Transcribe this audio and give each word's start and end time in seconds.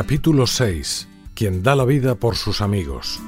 Capítulo 0.00 0.46
6. 0.46 1.08
Quien 1.34 1.64
da 1.64 1.74
la 1.74 1.84
vida 1.84 2.14
por 2.14 2.36
sus 2.36 2.60
amigos. 2.60 3.18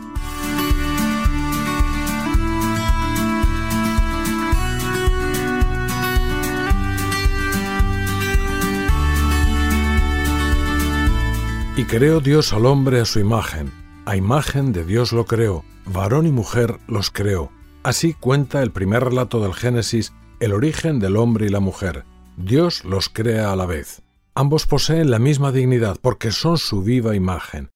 Y 11.76 11.84
creó 11.86 12.20
Dios 12.20 12.52
al 12.52 12.66
hombre 12.66 13.00
a 13.00 13.04
su 13.04 13.18
imagen, 13.18 13.72
a 14.06 14.14
imagen 14.14 14.72
de 14.72 14.84
Dios 14.84 15.10
lo 15.10 15.24
creó, 15.24 15.64
varón 15.86 16.28
y 16.28 16.30
mujer 16.30 16.78
los 16.86 17.10
creó. 17.10 17.50
Así 17.82 18.14
cuenta 18.14 18.62
el 18.62 18.70
primer 18.70 19.02
relato 19.02 19.40
del 19.40 19.54
Génesis 19.54 20.12
el 20.38 20.52
origen 20.52 21.00
del 21.00 21.16
hombre 21.16 21.46
y 21.46 21.48
la 21.48 21.58
mujer. 21.58 22.04
Dios 22.36 22.84
los 22.84 23.08
crea 23.08 23.50
a 23.50 23.56
la 23.56 23.66
vez. 23.66 24.04
Ambos 24.34 24.66
poseen 24.66 25.10
la 25.10 25.18
misma 25.18 25.52
dignidad 25.52 25.98
porque 26.00 26.30
son 26.30 26.58
su 26.58 26.82
viva 26.82 27.16
imagen. 27.16 27.70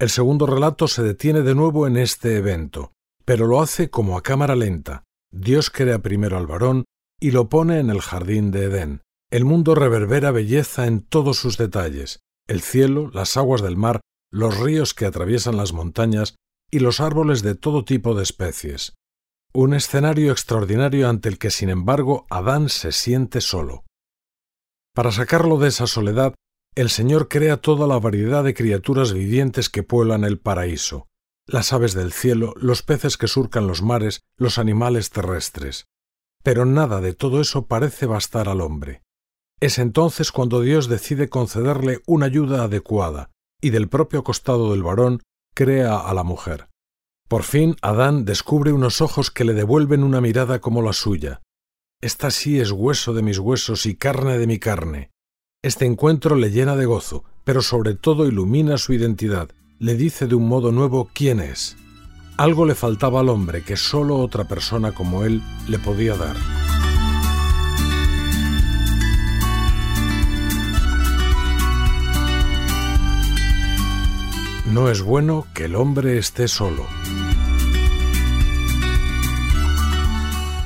El 0.00 0.10
segundo 0.10 0.46
relato 0.46 0.88
se 0.88 1.02
detiene 1.02 1.42
de 1.42 1.54
nuevo 1.54 1.86
en 1.86 1.96
este 1.96 2.36
evento, 2.36 2.92
pero 3.24 3.46
lo 3.46 3.60
hace 3.62 3.90
como 3.90 4.18
a 4.18 4.22
cámara 4.22 4.54
lenta. 4.54 5.04
Dios 5.32 5.70
crea 5.70 6.00
primero 6.00 6.36
al 6.36 6.46
varón 6.46 6.84
y 7.20 7.30
lo 7.30 7.48
pone 7.48 7.78
en 7.78 7.90
el 7.90 8.00
jardín 8.00 8.50
de 8.50 8.64
Edén. 8.64 9.00
El 9.30 9.44
mundo 9.44 9.74
reverbera 9.74 10.30
belleza 10.30 10.86
en 10.86 11.00
todos 11.00 11.38
sus 11.38 11.56
detalles, 11.56 12.20
el 12.46 12.60
cielo, 12.60 13.10
las 13.12 13.36
aguas 13.36 13.62
del 13.62 13.76
mar, 13.76 14.00
los 14.30 14.58
ríos 14.58 14.94
que 14.94 15.06
atraviesan 15.06 15.56
las 15.56 15.72
montañas 15.72 16.36
y 16.70 16.80
los 16.80 17.00
árboles 17.00 17.42
de 17.42 17.54
todo 17.54 17.84
tipo 17.84 18.14
de 18.14 18.22
especies. 18.22 18.94
Un 19.52 19.74
escenario 19.74 20.32
extraordinario 20.32 21.08
ante 21.08 21.28
el 21.28 21.38
que, 21.38 21.50
sin 21.50 21.70
embargo, 21.70 22.26
Adán 22.28 22.68
se 22.68 22.92
siente 22.92 23.40
solo. 23.40 23.84
Para 24.94 25.10
sacarlo 25.10 25.58
de 25.58 25.68
esa 25.68 25.88
soledad, 25.88 26.34
el 26.76 26.88
Señor 26.88 27.28
crea 27.28 27.56
toda 27.56 27.88
la 27.88 27.98
variedad 27.98 28.44
de 28.44 28.54
criaturas 28.54 29.12
vivientes 29.12 29.68
que 29.68 29.82
pueblan 29.82 30.22
el 30.22 30.38
paraíso, 30.38 31.08
las 31.46 31.72
aves 31.72 31.94
del 31.94 32.12
cielo, 32.12 32.54
los 32.56 32.82
peces 32.82 33.16
que 33.16 33.26
surcan 33.26 33.66
los 33.66 33.82
mares, 33.82 34.22
los 34.36 34.58
animales 34.58 35.10
terrestres. 35.10 35.86
Pero 36.44 36.64
nada 36.64 37.00
de 37.00 37.12
todo 37.12 37.40
eso 37.40 37.66
parece 37.66 38.06
bastar 38.06 38.48
al 38.48 38.60
hombre. 38.60 39.02
Es 39.60 39.78
entonces 39.78 40.30
cuando 40.30 40.60
Dios 40.60 40.88
decide 40.88 41.28
concederle 41.28 42.00
una 42.06 42.26
ayuda 42.26 42.62
adecuada, 42.62 43.30
y 43.60 43.70
del 43.70 43.88
propio 43.88 44.22
costado 44.22 44.70
del 44.70 44.84
varón 44.84 45.22
crea 45.54 45.98
a 45.98 46.14
la 46.14 46.22
mujer. 46.22 46.68
Por 47.28 47.42
fin 47.42 47.74
Adán 47.82 48.24
descubre 48.24 48.72
unos 48.72 49.00
ojos 49.00 49.32
que 49.32 49.44
le 49.44 49.54
devuelven 49.54 50.04
una 50.04 50.20
mirada 50.20 50.60
como 50.60 50.82
la 50.82 50.92
suya, 50.92 51.40
esta 52.04 52.30
sí 52.30 52.60
es 52.60 52.70
hueso 52.70 53.14
de 53.14 53.22
mis 53.22 53.38
huesos 53.38 53.86
y 53.86 53.94
carne 53.94 54.36
de 54.36 54.46
mi 54.46 54.58
carne. 54.58 55.10
Este 55.62 55.86
encuentro 55.86 56.36
le 56.36 56.50
llena 56.50 56.76
de 56.76 56.84
gozo, 56.84 57.24
pero 57.44 57.62
sobre 57.62 57.94
todo 57.94 58.26
ilumina 58.26 58.76
su 58.76 58.92
identidad, 58.92 59.48
le 59.78 59.94
dice 59.94 60.26
de 60.26 60.34
un 60.34 60.46
modo 60.46 60.70
nuevo 60.70 61.08
quién 61.14 61.40
es. 61.40 61.78
Algo 62.36 62.66
le 62.66 62.74
faltaba 62.74 63.20
al 63.20 63.30
hombre 63.30 63.62
que 63.62 63.78
sólo 63.78 64.18
otra 64.18 64.44
persona 64.44 64.92
como 64.92 65.24
él 65.24 65.42
le 65.66 65.78
podía 65.78 66.14
dar. 66.14 66.36
No 74.70 74.90
es 74.90 75.00
bueno 75.00 75.46
que 75.54 75.64
el 75.64 75.74
hombre 75.74 76.18
esté 76.18 76.48
solo. 76.48 76.84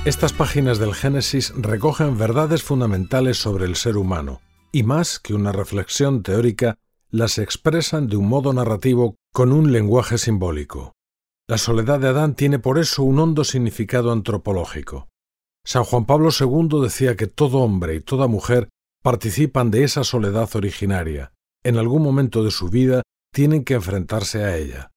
Estas 0.05 0.33
páginas 0.33 0.79
del 0.79 0.95
Génesis 0.95 1.53
recogen 1.57 2.17
verdades 2.17 2.63
fundamentales 2.63 3.37
sobre 3.37 3.67
el 3.67 3.75
ser 3.75 3.97
humano, 3.97 4.41
y 4.73 4.85
más 4.85 5.19
que 5.19 5.35
una 5.35 5.53
reflexión 5.53 6.23
teórica, 6.23 6.79
las 7.11 7.39
expresan 7.39 8.07
de 8.07 8.17
un 8.17 8.29
modo 8.29 8.53
narrativo 8.53 9.17
con 9.33 9.53
un 9.53 9.73
lenguaje 9.73 10.17
simbólico. 10.17 10.95
La 11.49 11.59
soledad 11.59 11.99
de 11.99 12.09
Adán 12.09 12.35
tiene 12.35 12.59
por 12.59 12.79
eso 12.79 13.03
un 13.03 13.19
hondo 13.19 13.43
significado 13.43 14.13
antropológico. 14.13 15.09
San 15.65 15.85
Juan 15.85 16.07
Pablo 16.07 16.31
II 16.39 16.81
decía 16.81 17.17
que 17.17 17.27
todo 17.27 17.59
hombre 17.59 17.97
y 17.97 18.01
toda 18.01 18.29
mujer 18.29 18.69
participan 19.03 19.71
de 19.71 19.85
esa 19.85 20.05
soledad 20.05 20.49
originaria. 20.55 21.33
En 21.65 21.77
algún 21.77 22.03
momento 22.03 22.45
de 22.45 22.51
su 22.51 22.69
vida 22.69 23.03
tienen 23.35 23.65
que 23.65 23.75
enfrentarse 23.75 24.45
a 24.45 24.57
ella. 24.57 24.91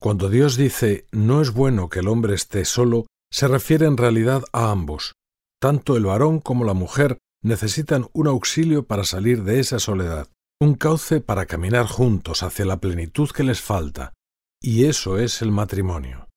Cuando 0.00 0.28
Dios 0.28 0.56
dice 0.56 1.06
no 1.12 1.40
es 1.40 1.52
bueno 1.52 1.88
que 1.88 2.00
el 2.00 2.08
hombre 2.08 2.34
esté 2.34 2.64
solo, 2.64 3.06
se 3.30 3.48
refiere 3.48 3.86
en 3.86 3.96
realidad 3.96 4.44
a 4.52 4.70
ambos. 4.70 5.14
Tanto 5.60 5.96
el 5.96 6.04
varón 6.04 6.40
como 6.40 6.64
la 6.64 6.74
mujer 6.74 7.18
necesitan 7.42 8.06
un 8.12 8.28
auxilio 8.28 8.86
para 8.86 9.04
salir 9.04 9.44
de 9.44 9.60
esa 9.60 9.78
soledad, 9.78 10.28
un 10.60 10.74
cauce 10.74 11.20
para 11.20 11.46
caminar 11.46 11.86
juntos 11.86 12.42
hacia 12.42 12.64
la 12.64 12.80
plenitud 12.80 13.30
que 13.30 13.44
les 13.44 13.60
falta, 13.60 14.12
y 14.60 14.84
eso 14.84 15.18
es 15.18 15.42
el 15.42 15.50
matrimonio. 15.50 16.28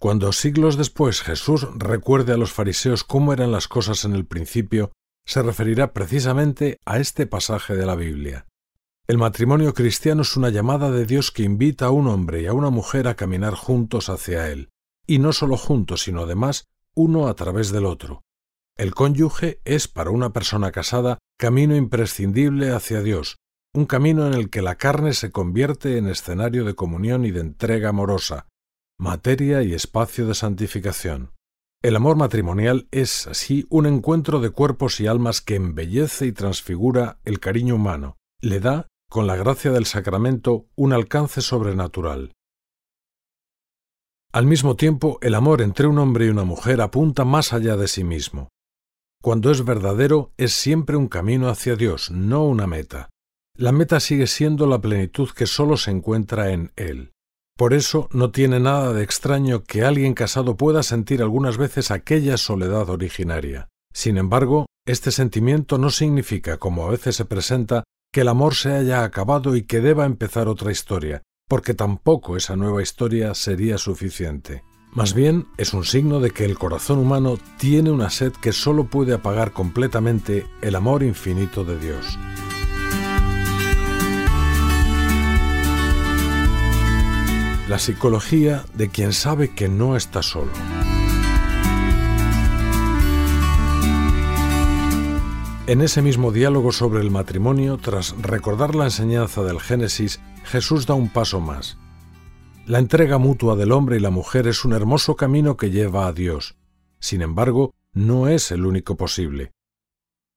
Cuando 0.00 0.32
siglos 0.32 0.76
después 0.76 1.22
Jesús 1.22 1.66
recuerde 1.76 2.32
a 2.32 2.36
los 2.36 2.52
fariseos 2.52 3.04
cómo 3.04 3.32
eran 3.32 3.52
las 3.52 3.68
cosas 3.68 4.04
en 4.04 4.14
el 4.14 4.26
principio, 4.26 4.92
se 5.26 5.42
referirá 5.42 5.92
precisamente 5.92 6.78
a 6.84 6.98
este 6.98 7.26
pasaje 7.26 7.74
de 7.74 7.86
la 7.86 7.94
Biblia. 7.94 8.46
El 9.06 9.18
matrimonio 9.18 9.72
cristiano 9.72 10.22
es 10.22 10.36
una 10.36 10.50
llamada 10.50 10.90
de 10.90 11.06
Dios 11.06 11.30
que 11.30 11.42
invita 11.42 11.86
a 11.86 11.90
un 11.90 12.08
hombre 12.08 12.42
y 12.42 12.46
a 12.46 12.52
una 12.52 12.70
mujer 12.70 13.08
a 13.08 13.14
caminar 13.14 13.54
juntos 13.54 14.08
hacia 14.08 14.50
Él 14.50 14.70
y 15.06 15.18
no 15.18 15.32
solo 15.32 15.56
juntos, 15.56 16.02
sino 16.02 16.22
además 16.22 16.66
uno 16.94 17.28
a 17.28 17.34
través 17.34 17.70
del 17.70 17.86
otro. 17.86 18.22
El 18.76 18.94
cónyuge 18.94 19.60
es 19.64 19.88
para 19.88 20.10
una 20.10 20.32
persona 20.32 20.72
casada 20.72 21.18
camino 21.38 21.76
imprescindible 21.76 22.72
hacia 22.72 23.02
Dios, 23.02 23.36
un 23.72 23.86
camino 23.86 24.26
en 24.26 24.34
el 24.34 24.50
que 24.50 24.62
la 24.62 24.76
carne 24.76 25.14
se 25.14 25.30
convierte 25.30 25.98
en 25.98 26.08
escenario 26.08 26.64
de 26.64 26.74
comunión 26.74 27.24
y 27.24 27.30
de 27.30 27.40
entrega 27.40 27.90
amorosa, 27.90 28.46
materia 28.98 29.62
y 29.62 29.74
espacio 29.74 30.26
de 30.26 30.34
santificación. 30.34 31.32
El 31.82 31.96
amor 31.96 32.16
matrimonial 32.16 32.88
es 32.92 33.26
así 33.26 33.66
un 33.68 33.86
encuentro 33.86 34.40
de 34.40 34.50
cuerpos 34.50 35.00
y 35.00 35.06
almas 35.06 35.40
que 35.40 35.56
embellece 35.56 36.26
y 36.26 36.32
transfigura 36.32 37.18
el 37.24 37.40
cariño 37.40 37.74
humano, 37.74 38.16
le 38.40 38.60
da, 38.60 38.86
con 39.10 39.26
la 39.26 39.36
gracia 39.36 39.70
del 39.70 39.84
sacramento, 39.84 40.66
un 40.76 40.92
alcance 40.92 41.42
sobrenatural. 41.42 42.32
Al 44.34 44.46
mismo 44.46 44.74
tiempo, 44.74 45.18
el 45.22 45.36
amor 45.36 45.62
entre 45.62 45.86
un 45.86 45.96
hombre 46.00 46.26
y 46.26 46.28
una 46.28 46.42
mujer 46.42 46.80
apunta 46.80 47.24
más 47.24 47.52
allá 47.52 47.76
de 47.76 47.86
sí 47.86 48.02
mismo. 48.02 48.48
Cuando 49.22 49.52
es 49.52 49.64
verdadero, 49.64 50.32
es 50.36 50.54
siempre 50.54 50.96
un 50.96 51.06
camino 51.06 51.48
hacia 51.48 51.76
Dios, 51.76 52.10
no 52.10 52.44
una 52.44 52.66
meta. 52.66 53.10
La 53.56 53.70
meta 53.70 54.00
sigue 54.00 54.26
siendo 54.26 54.66
la 54.66 54.80
plenitud 54.80 55.30
que 55.30 55.46
sólo 55.46 55.76
se 55.76 55.92
encuentra 55.92 56.50
en 56.50 56.72
Él. 56.74 57.12
Por 57.56 57.74
eso 57.74 58.08
no 58.10 58.32
tiene 58.32 58.58
nada 58.58 58.92
de 58.92 59.04
extraño 59.04 59.62
que 59.62 59.84
alguien 59.84 60.14
casado 60.14 60.56
pueda 60.56 60.82
sentir 60.82 61.22
algunas 61.22 61.56
veces 61.56 61.92
aquella 61.92 62.36
soledad 62.36 62.90
originaria. 62.90 63.68
Sin 63.92 64.18
embargo, 64.18 64.66
este 64.84 65.12
sentimiento 65.12 65.78
no 65.78 65.90
significa, 65.90 66.56
como 66.56 66.84
a 66.84 66.90
veces 66.90 67.14
se 67.14 67.24
presenta, 67.24 67.84
que 68.12 68.22
el 68.22 68.28
amor 68.28 68.56
se 68.56 68.72
haya 68.72 69.04
acabado 69.04 69.54
y 69.54 69.62
que 69.62 69.80
deba 69.80 70.06
empezar 70.06 70.48
otra 70.48 70.72
historia, 70.72 71.22
porque 71.48 71.74
tampoco 71.74 72.36
esa 72.36 72.56
nueva 72.56 72.82
historia 72.82 73.34
sería 73.34 73.78
suficiente. 73.78 74.64
Más 74.92 75.12
bien 75.12 75.46
es 75.56 75.74
un 75.74 75.84
signo 75.84 76.20
de 76.20 76.30
que 76.30 76.44
el 76.44 76.56
corazón 76.56 76.98
humano 76.98 77.36
tiene 77.58 77.90
una 77.90 78.10
sed 78.10 78.32
que 78.32 78.52
sólo 78.52 78.84
puede 78.84 79.12
apagar 79.12 79.52
completamente 79.52 80.46
el 80.62 80.76
amor 80.76 81.02
infinito 81.02 81.64
de 81.64 81.78
Dios. 81.78 82.18
La 87.68 87.78
psicología 87.78 88.64
de 88.74 88.88
quien 88.88 89.12
sabe 89.12 89.54
que 89.54 89.68
no 89.68 89.96
está 89.96 90.22
solo. 90.22 90.52
En 95.66 95.80
ese 95.80 96.02
mismo 96.02 96.30
diálogo 96.30 96.72
sobre 96.72 97.00
el 97.00 97.10
matrimonio, 97.10 97.78
tras 97.78 98.14
recordar 98.20 98.74
la 98.74 98.84
enseñanza 98.84 99.42
del 99.42 99.60
Génesis, 99.60 100.20
Jesús 100.44 100.86
da 100.86 100.94
un 100.94 101.08
paso 101.08 101.40
más. 101.40 101.78
La 102.66 102.78
entrega 102.78 103.18
mutua 103.18 103.56
del 103.56 103.72
hombre 103.72 103.96
y 103.96 104.00
la 104.00 104.10
mujer 104.10 104.46
es 104.46 104.64
un 104.64 104.72
hermoso 104.72 105.16
camino 105.16 105.56
que 105.56 105.70
lleva 105.70 106.06
a 106.06 106.12
Dios. 106.12 106.56
Sin 107.00 107.22
embargo, 107.22 107.74
no 107.92 108.28
es 108.28 108.50
el 108.50 108.64
único 108.64 108.96
posible. 108.96 109.52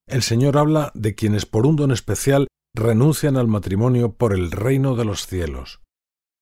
El 0.08 0.24
Señor 0.24 0.58
habla 0.58 0.92
de 0.94 1.16
quienes 1.16 1.46
por 1.46 1.66
un 1.66 1.76
don 1.76 1.92
especial 1.92 2.48
renuncian 2.74 3.38
al 3.38 3.48
matrimonio 3.48 4.14
por 4.14 4.34
el 4.34 4.52
reino 4.52 4.96
de 4.96 5.06
los 5.06 5.28
cielos. 5.28 5.82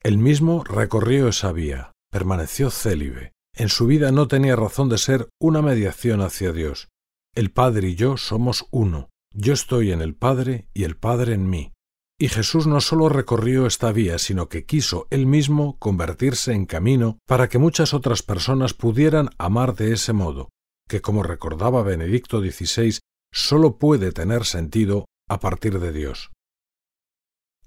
Él 0.03 0.17
mismo 0.17 0.63
recorrió 0.63 1.27
esa 1.27 1.51
vía, 1.51 1.93
permaneció 2.11 2.69
célibe. 2.69 3.31
En 3.55 3.69
su 3.69 3.87
vida 3.87 4.11
no 4.11 4.27
tenía 4.27 4.55
razón 4.55 4.89
de 4.89 4.97
ser 4.97 5.29
una 5.39 5.61
mediación 5.61 6.21
hacia 6.21 6.51
Dios. 6.51 6.89
El 7.33 7.51
Padre 7.51 7.89
y 7.89 7.95
yo 7.95 8.17
somos 8.17 8.67
uno. 8.71 9.09
Yo 9.33 9.53
estoy 9.53 9.91
en 9.91 10.01
el 10.01 10.15
Padre 10.15 10.67
y 10.73 10.83
el 10.83 10.95
Padre 10.97 11.33
en 11.33 11.49
mí. 11.49 11.73
Y 12.17 12.29
Jesús 12.29 12.65
no 12.65 12.79
solo 12.79 13.09
recorrió 13.09 13.65
esta 13.65 13.91
vía, 13.91 14.17
sino 14.19 14.47
que 14.47 14.65
quiso 14.65 15.07
él 15.09 15.25
mismo 15.25 15.77
convertirse 15.79 16.53
en 16.53 16.65
camino 16.65 17.19
para 17.27 17.49
que 17.49 17.57
muchas 17.57 17.93
otras 17.93 18.23
personas 18.23 18.73
pudieran 18.73 19.31
amar 19.37 19.75
de 19.75 19.91
ese 19.91 20.13
modo, 20.13 20.49
que 20.87 21.01
como 21.01 21.23
recordaba 21.23 21.83
Benedicto 21.83 22.39
XVI, 22.39 22.99
sólo 23.33 23.77
puede 23.77 24.13
tener 24.13 24.45
sentido 24.45 25.05
a 25.27 25.41
partir 25.41 25.79
de 25.79 25.91
Dios. 25.91 26.31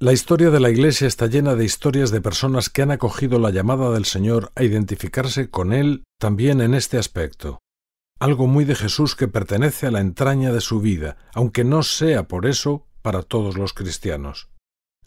La 0.00 0.12
historia 0.12 0.50
de 0.50 0.60
la 0.60 0.70
Iglesia 0.70 1.06
está 1.08 1.26
llena 1.26 1.54
de 1.54 1.64
historias 1.64 2.10
de 2.10 2.22
personas 2.22 2.70
que 2.70 2.82
han 2.82 2.92
acogido 2.92 3.38
la 3.38 3.50
llamada 3.50 3.90
del 3.90 4.06
Señor 4.06 4.52
a 4.54 4.62
identificarse 4.62 5.50
con 5.50 5.74
Él 5.74 6.04
también 6.18 6.62
en 6.62 6.72
este 6.72 6.96
aspecto. 6.96 7.58
Algo 8.18 8.46
muy 8.46 8.64
de 8.64 8.76
Jesús 8.76 9.14
que 9.14 9.28
pertenece 9.28 9.88
a 9.88 9.90
la 9.90 10.00
entraña 10.00 10.52
de 10.52 10.60
su 10.60 10.80
vida, 10.80 11.18
aunque 11.34 11.64
no 11.64 11.82
sea 11.82 12.28
por 12.28 12.46
eso 12.46 12.87
para 13.02 13.22
todos 13.22 13.56
los 13.56 13.72
cristianos. 13.72 14.48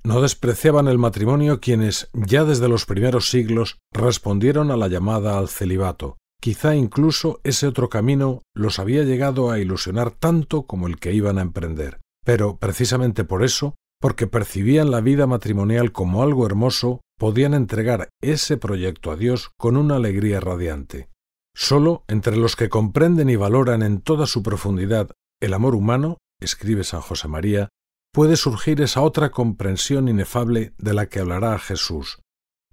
No 0.04 0.22
despreciaban 0.22 0.88
el 0.88 0.98
matrimonio 0.98 1.60
quienes, 1.60 2.10
ya 2.14 2.44
desde 2.44 2.68
los 2.68 2.86
primeros 2.86 3.30
siglos, 3.30 3.78
respondieron 3.94 4.72
a 4.72 4.78
la 4.78 4.88
llamada 4.88 5.38
al 5.38 5.48
celibato. 5.48 6.18
Quizá 6.42 6.76
incluso 6.76 7.40
ese 7.44 7.68
otro 7.68 7.90
camino 7.90 8.42
los 8.56 8.80
había 8.80 9.04
llegado 9.04 9.52
a 9.52 9.60
ilusionar 9.60 10.10
tanto 10.10 10.64
como 10.64 10.88
el 10.88 10.98
que 10.98 11.14
iban 11.14 11.38
a 11.38 11.44
emprender. 11.44 12.02
Pero, 12.26 12.58
precisamente 12.58 13.24
por 13.24 13.44
eso, 13.44 13.76
porque 14.02 14.26
percibían 14.26 14.90
la 14.90 15.02
vida 15.02 15.28
matrimonial 15.28 15.92
como 15.92 16.24
algo 16.24 16.48
hermoso, 16.48 17.02
podían 17.20 17.54
entregar 17.54 18.10
ese 18.22 18.58
proyecto 18.58 19.12
a 19.12 19.16
Dios 19.16 19.52
con 19.58 19.78
una 19.78 19.98
alegría 19.98 20.40
radiante. 20.40 21.10
Solo 21.56 22.04
entre 22.08 22.36
los 22.38 22.56
que 22.56 22.70
comprenden 22.70 23.30
y 23.30 23.36
valoran 23.36 23.84
en 23.84 24.02
toda 24.02 24.26
su 24.26 24.42
profundidad 24.42 25.12
el 25.40 25.54
amor 25.54 25.76
humano, 25.76 26.18
escribe 26.40 26.84
San 26.84 27.02
José 27.02 27.28
María, 27.28 27.70
puede 28.12 28.36
surgir 28.36 28.82
esa 28.82 29.02
otra 29.02 29.32
comprensión 29.32 30.08
inefable 30.08 30.74
de 30.78 30.94
la 30.94 31.08
que 31.08 31.20
hablará 31.20 31.58
Jesús, 31.60 32.20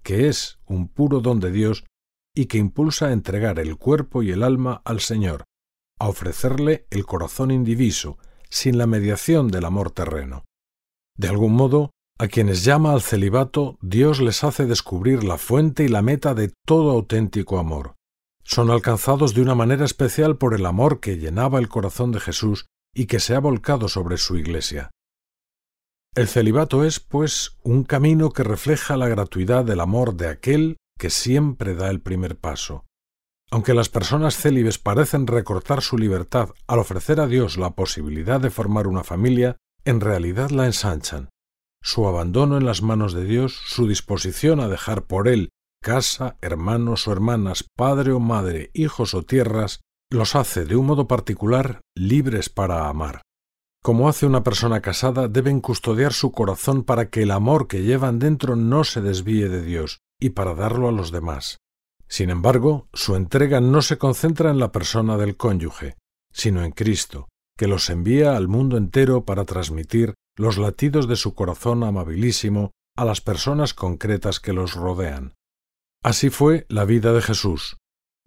que 0.03 0.27
es 0.27 0.59
un 0.65 0.87
puro 0.87 1.21
don 1.21 1.39
de 1.39 1.51
Dios 1.51 1.85
y 2.35 2.45
que 2.45 2.57
impulsa 2.57 3.07
a 3.07 3.13
entregar 3.13 3.59
el 3.59 3.77
cuerpo 3.77 4.23
y 4.23 4.31
el 4.31 4.43
alma 4.43 4.81
al 4.85 4.99
Señor, 4.99 5.45
a 5.99 6.07
ofrecerle 6.07 6.87
el 6.89 7.05
corazón 7.05 7.51
indiviso, 7.51 8.17
sin 8.49 8.77
la 8.77 8.87
mediación 8.87 9.49
del 9.49 9.65
amor 9.65 9.91
terreno. 9.91 10.45
De 11.15 11.27
algún 11.27 11.53
modo, 11.53 11.91
a 12.17 12.27
quienes 12.27 12.63
llama 12.63 12.93
al 12.93 13.01
celibato, 13.01 13.77
Dios 13.81 14.19
les 14.19 14.43
hace 14.43 14.65
descubrir 14.65 15.23
la 15.23 15.37
fuente 15.37 15.83
y 15.83 15.87
la 15.87 16.01
meta 16.01 16.33
de 16.33 16.51
todo 16.65 16.91
auténtico 16.91 17.59
amor. 17.59 17.95
Son 18.43 18.71
alcanzados 18.71 19.33
de 19.33 19.41
una 19.41 19.55
manera 19.55 19.85
especial 19.85 20.37
por 20.37 20.53
el 20.53 20.65
amor 20.65 20.99
que 20.99 21.17
llenaba 21.17 21.59
el 21.59 21.69
corazón 21.69 22.11
de 22.11 22.19
Jesús 22.19 22.65
y 22.93 23.05
que 23.05 23.19
se 23.19 23.35
ha 23.35 23.39
volcado 23.39 23.87
sobre 23.87 24.17
su 24.17 24.37
Iglesia. 24.37 24.91
El 26.15 26.27
celibato 26.27 26.83
es, 26.83 26.99
pues, 26.99 27.57
un 27.63 27.83
camino 27.83 28.31
que 28.31 28.43
refleja 28.43 28.97
la 28.97 29.07
gratuidad 29.07 29.63
del 29.63 29.79
amor 29.79 30.15
de 30.15 30.27
aquel 30.27 30.77
que 30.97 31.09
siempre 31.09 31.75
da 31.75 31.89
el 31.89 32.01
primer 32.01 32.37
paso. 32.37 32.85
Aunque 33.51 33.73
las 33.73 33.89
personas 33.89 34.35
célibes 34.35 34.77
parecen 34.77 35.27
recortar 35.27 35.81
su 35.81 35.97
libertad 35.97 36.49
al 36.67 36.79
ofrecer 36.79 37.19
a 37.19 37.27
Dios 37.27 37.57
la 37.57 37.71
posibilidad 37.71 38.39
de 38.39 38.51
formar 38.51 38.87
una 38.87 39.03
familia, 39.03 39.57
en 39.85 40.01
realidad 40.01 40.49
la 40.49 40.65
ensanchan. 40.65 41.29
Su 41.81 42.07
abandono 42.07 42.57
en 42.57 42.65
las 42.65 42.81
manos 42.81 43.13
de 43.13 43.23
Dios, 43.23 43.59
su 43.65 43.87
disposición 43.87 44.59
a 44.59 44.67
dejar 44.67 45.05
por 45.05 45.27
Él 45.27 45.49
casa, 45.81 46.37
hermanos 46.41 47.07
o 47.07 47.11
hermanas, 47.11 47.65
padre 47.75 48.11
o 48.11 48.19
madre, 48.19 48.69
hijos 48.73 49.13
o 49.13 49.23
tierras, 49.23 49.81
los 50.11 50.35
hace 50.35 50.65
de 50.65 50.75
un 50.75 50.87
modo 50.87 51.07
particular 51.07 51.81
libres 51.95 52.49
para 52.49 52.89
amar. 52.89 53.21
Como 53.81 54.09
hace 54.09 54.25
una 54.25 54.43
persona 54.43 54.81
casada, 54.81 55.27
deben 55.27 55.61
custodiar 55.61 56.13
su 56.13 56.31
corazón 56.31 56.83
para 56.83 57.09
que 57.09 57.23
el 57.23 57.31
amor 57.31 57.67
que 57.67 57.83
llevan 57.83 58.19
dentro 58.19 58.55
no 58.55 58.83
se 58.83 59.01
desvíe 59.01 59.47
de 59.47 59.63
Dios 59.63 59.99
y 60.19 60.31
para 60.31 60.53
darlo 60.53 60.89
a 60.89 60.91
los 60.91 61.11
demás. 61.11 61.59
Sin 62.07 62.29
embargo, 62.29 62.89
su 62.93 63.15
entrega 63.15 63.61
no 63.61 63.81
se 63.81 63.97
concentra 63.97 64.49
en 64.49 64.59
la 64.59 64.71
persona 64.71 65.15
del 65.17 65.37
cónyuge, 65.37 65.95
sino 66.33 66.63
en 66.63 66.71
Cristo, 66.71 67.29
que 67.57 67.67
los 67.67 67.89
envía 67.89 68.35
al 68.35 68.47
mundo 68.47 68.77
entero 68.77 69.23
para 69.23 69.45
transmitir 69.45 70.15
los 70.35 70.57
latidos 70.57 71.07
de 71.07 71.15
su 71.15 71.33
corazón 71.33 71.83
amabilísimo 71.83 72.71
a 72.97 73.05
las 73.05 73.21
personas 73.21 73.73
concretas 73.73 74.39
que 74.39 74.53
los 74.53 74.73
rodean. 74.73 75.35
Así 76.03 76.29
fue 76.29 76.65
la 76.69 76.85
vida 76.85 77.13
de 77.13 77.21
Jesús. 77.21 77.77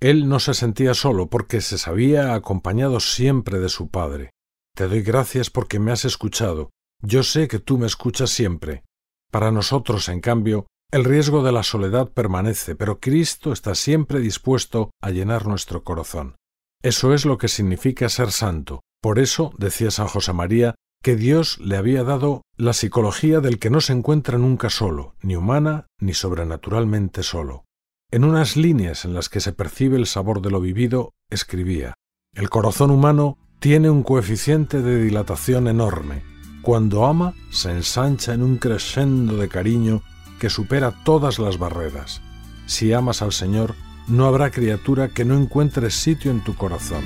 Él 0.00 0.28
no 0.28 0.40
se 0.40 0.54
sentía 0.54 0.94
solo 0.94 1.28
porque 1.28 1.60
se 1.60 1.78
sabía 1.78 2.34
acompañado 2.34 3.00
siempre 3.00 3.58
de 3.58 3.68
su 3.68 3.88
Padre. 3.88 4.30
Te 4.74 4.88
doy 4.88 5.02
gracias 5.02 5.50
porque 5.50 5.78
me 5.78 5.92
has 5.92 6.04
escuchado. 6.04 6.70
Yo 7.02 7.22
sé 7.22 7.46
que 7.46 7.58
tú 7.58 7.76
me 7.76 7.86
escuchas 7.86 8.30
siempre. 8.30 8.84
Para 9.30 9.50
nosotros, 9.50 10.08
en 10.08 10.20
cambio, 10.20 10.66
el 10.90 11.04
riesgo 11.04 11.42
de 11.42 11.52
la 11.52 11.62
soledad 11.62 12.10
permanece, 12.10 12.74
pero 12.74 12.98
Cristo 12.98 13.52
está 13.52 13.74
siempre 13.74 14.20
dispuesto 14.20 14.90
a 15.02 15.10
llenar 15.10 15.46
nuestro 15.46 15.84
corazón. 15.84 16.36
Eso 16.82 17.12
es 17.12 17.24
lo 17.24 17.38
que 17.38 17.48
significa 17.48 18.08
ser 18.08 18.32
santo, 18.32 18.80
por 19.02 19.18
eso, 19.18 19.52
decía 19.58 19.90
San 19.90 20.06
José 20.06 20.32
María, 20.32 20.74
que 21.02 21.16
Dios 21.16 21.58
le 21.58 21.76
había 21.76 22.04
dado 22.04 22.42
la 22.56 22.72
psicología 22.72 23.40
del 23.40 23.58
que 23.58 23.70
no 23.70 23.80
se 23.80 23.92
encuentra 23.92 24.38
nunca 24.38 24.70
solo, 24.70 25.16
ni 25.20 25.36
humana 25.36 25.86
ni 25.98 26.14
sobrenaturalmente 26.14 27.22
solo. 27.22 27.64
En 28.10 28.24
unas 28.24 28.56
líneas 28.56 29.04
en 29.04 29.12
las 29.12 29.28
que 29.28 29.40
se 29.40 29.52
percibe 29.52 29.96
el 29.96 30.06
sabor 30.06 30.40
de 30.40 30.50
lo 30.50 30.60
vivido, 30.60 31.12
escribía, 31.30 31.94
El 32.34 32.48
corazón 32.48 32.90
humano 32.90 33.38
tiene 33.62 33.88
un 33.88 34.02
coeficiente 34.02 34.82
de 34.82 35.00
dilatación 35.00 35.68
enorme. 35.68 36.24
Cuando 36.62 37.06
ama, 37.06 37.34
se 37.52 37.70
ensancha 37.70 38.34
en 38.34 38.42
un 38.42 38.56
crescendo 38.56 39.36
de 39.36 39.48
cariño 39.48 40.02
que 40.40 40.50
supera 40.50 41.04
todas 41.04 41.38
las 41.38 41.58
barreras. 41.58 42.22
Si 42.66 42.92
amas 42.92 43.22
al 43.22 43.32
Señor, 43.32 43.76
no 44.08 44.26
habrá 44.26 44.50
criatura 44.50 45.10
que 45.10 45.24
no 45.24 45.36
encuentre 45.36 45.92
sitio 45.92 46.32
en 46.32 46.42
tu 46.42 46.56
corazón. 46.56 47.04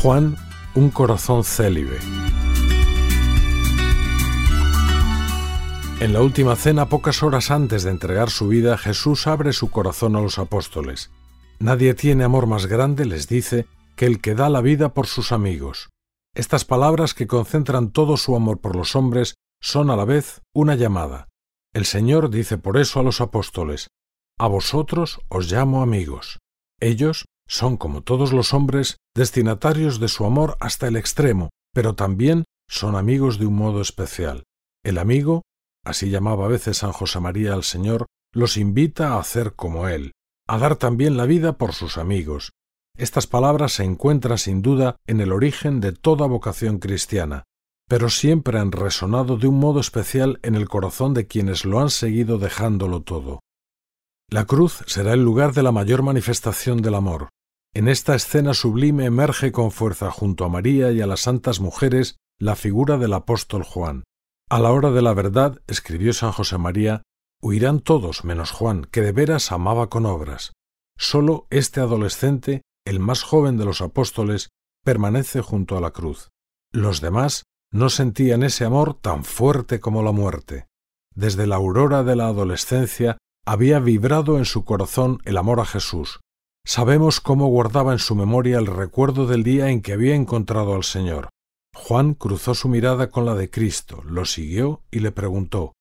Juan, 0.00 0.36
un 0.76 0.90
corazón 0.90 1.42
célibe. 1.42 1.98
En 5.98 6.12
la 6.12 6.20
última 6.20 6.54
cena, 6.54 6.88
pocas 6.88 7.24
horas 7.24 7.50
antes 7.50 7.82
de 7.82 7.90
entregar 7.90 8.30
su 8.30 8.46
vida, 8.46 8.78
Jesús 8.78 9.26
abre 9.26 9.52
su 9.52 9.70
corazón 9.70 10.14
a 10.14 10.20
los 10.20 10.38
apóstoles. 10.38 11.10
Nadie 11.58 11.94
tiene 11.94 12.24
amor 12.24 12.46
más 12.46 12.66
grande, 12.66 13.04
les 13.04 13.28
dice, 13.28 13.66
que 13.96 14.06
el 14.06 14.20
que 14.20 14.34
da 14.34 14.48
la 14.48 14.60
vida 14.60 14.92
por 14.92 15.06
sus 15.06 15.32
amigos. 15.32 15.90
Estas 16.34 16.64
palabras 16.64 17.14
que 17.14 17.26
concentran 17.26 17.92
todo 17.92 18.16
su 18.16 18.34
amor 18.34 18.60
por 18.60 18.74
los 18.74 18.96
hombres 18.96 19.34
son 19.60 19.90
a 19.90 19.96
la 19.96 20.04
vez 20.04 20.42
una 20.52 20.74
llamada. 20.74 21.28
El 21.72 21.84
Señor 21.84 22.30
dice 22.30 22.58
por 22.58 22.76
eso 22.76 23.00
a 23.00 23.02
los 23.02 23.20
apóstoles, 23.20 23.88
A 24.38 24.48
vosotros 24.48 25.20
os 25.28 25.50
llamo 25.50 25.82
amigos. 25.82 26.38
Ellos 26.80 27.26
son, 27.46 27.76
como 27.76 28.02
todos 28.02 28.32
los 28.32 28.52
hombres, 28.52 28.96
destinatarios 29.14 30.00
de 30.00 30.08
su 30.08 30.24
amor 30.24 30.56
hasta 30.60 30.88
el 30.88 30.96
extremo, 30.96 31.50
pero 31.72 31.94
también 31.94 32.44
son 32.68 32.96
amigos 32.96 33.38
de 33.38 33.46
un 33.46 33.54
modo 33.54 33.80
especial. 33.80 34.44
El 34.84 34.98
amigo, 34.98 35.42
así 35.84 36.10
llamaba 36.10 36.46
a 36.46 36.48
veces 36.48 36.78
San 36.78 36.92
José 36.92 37.20
María 37.20 37.54
al 37.54 37.64
Señor, 37.64 38.06
los 38.32 38.56
invita 38.56 39.14
a 39.14 39.20
hacer 39.20 39.54
como 39.54 39.88
Él, 39.88 40.12
a 40.46 40.58
dar 40.58 40.76
también 40.76 41.16
la 41.16 41.26
vida 41.26 41.56
por 41.56 41.72
sus 41.72 41.98
amigos. 41.98 42.52
Estas 42.96 43.26
palabras 43.26 43.72
se 43.72 43.84
encuentran 43.84 44.38
sin 44.38 44.62
duda 44.62 44.96
en 45.06 45.20
el 45.20 45.32
origen 45.32 45.80
de 45.80 45.92
toda 45.92 46.26
vocación 46.26 46.78
cristiana, 46.78 47.44
pero 47.88 48.08
siempre 48.08 48.58
han 48.58 48.72
resonado 48.72 49.36
de 49.36 49.48
un 49.48 49.58
modo 49.58 49.80
especial 49.80 50.38
en 50.42 50.54
el 50.54 50.68
corazón 50.68 51.12
de 51.14 51.26
quienes 51.26 51.64
lo 51.64 51.80
han 51.80 51.90
seguido 51.90 52.38
dejándolo 52.38 53.02
todo. 53.02 53.40
La 54.30 54.46
cruz 54.46 54.82
será 54.86 55.12
el 55.12 55.22
lugar 55.22 55.52
de 55.52 55.62
la 55.62 55.72
mayor 55.72 56.02
manifestación 56.02 56.82
del 56.82 56.94
amor. 56.94 57.28
En 57.74 57.88
esta 57.88 58.14
escena 58.14 58.54
sublime 58.54 59.04
emerge 59.04 59.52
con 59.52 59.70
fuerza 59.70 60.10
junto 60.10 60.44
a 60.44 60.48
María 60.48 60.92
y 60.92 61.00
a 61.00 61.06
las 61.06 61.20
santas 61.20 61.60
mujeres 61.60 62.16
la 62.38 62.56
figura 62.56 62.96
del 62.96 63.12
apóstol 63.12 63.64
Juan. 63.64 64.04
A 64.48 64.60
la 64.60 64.70
hora 64.70 64.90
de 64.90 65.02
la 65.02 65.14
verdad, 65.14 65.60
escribió 65.66 66.12
San 66.12 66.32
José 66.32 66.58
María, 66.58 67.02
huirán 67.44 67.80
todos 67.80 68.24
menos 68.24 68.52
Juan, 68.52 68.86
que 68.90 69.02
de 69.02 69.12
veras 69.12 69.52
amaba 69.52 69.90
con 69.90 70.06
obras. 70.06 70.54
Solo 70.96 71.46
este 71.50 71.80
adolescente, 71.80 72.62
el 72.86 73.00
más 73.00 73.22
joven 73.22 73.58
de 73.58 73.66
los 73.66 73.82
apóstoles, 73.82 74.48
permanece 74.82 75.42
junto 75.42 75.76
a 75.76 75.80
la 75.82 75.90
cruz. 75.90 76.30
Los 76.72 77.02
demás 77.02 77.44
no 77.70 77.90
sentían 77.90 78.44
ese 78.44 78.64
amor 78.64 78.94
tan 78.94 79.24
fuerte 79.24 79.78
como 79.78 80.02
la 80.02 80.12
muerte. 80.12 80.68
Desde 81.14 81.46
la 81.46 81.56
aurora 81.56 82.02
de 82.02 82.16
la 82.16 82.28
adolescencia 82.28 83.18
había 83.44 83.78
vibrado 83.78 84.38
en 84.38 84.46
su 84.46 84.64
corazón 84.64 85.18
el 85.24 85.36
amor 85.36 85.60
a 85.60 85.66
Jesús. 85.66 86.20
Sabemos 86.64 87.20
cómo 87.20 87.48
guardaba 87.48 87.92
en 87.92 87.98
su 87.98 88.14
memoria 88.14 88.56
el 88.56 88.66
recuerdo 88.66 89.26
del 89.26 89.42
día 89.42 89.68
en 89.68 89.82
que 89.82 89.92
había 89.92 90.14
encontrado 90.14 90.74
al 90.74 90.84
Señor. 90.84 91.28
Juan 91.74 92.14
cruzó 92.14 92.54
su 92.54 92.70
mirada 92.70 93.10
con 93.10 93.26
la 93.26 93.34
de 93.34 93.50
Cristo, 93.50 94.02
lo 94.04 94.24
siguió 94.24 94.80
y 94.90 95.00
le 95.00 95.12
preguntó 95.12 95.73